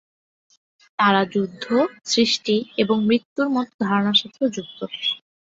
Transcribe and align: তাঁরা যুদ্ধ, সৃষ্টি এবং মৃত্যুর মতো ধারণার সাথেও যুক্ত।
তাঁরা 0.99 1.21
যুদ্ধ, 1.33 1.63
সৃষ্টি 2.05 2.55
এবং 2.77 2.97
মৃত্যুর 3.07 3.47
মতো 3.49 3.73
ধারণার 3.83 4.17
সাথেও 4.21 4.47
যুক্ত। 4.55 4.79